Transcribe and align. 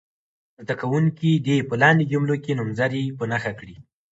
زده 0.61 0.73
کوونکي 0.81 1.31
دې 1.45 1.57
په 1.69 1.75
لاندې 1.81 2.09
جملو 2.11 2.35
کې 2.43 2.57
نومځري 2.59 3.03
په 3.17 3.23
نښه 3.31 3.51
کړي. 3.59 3.75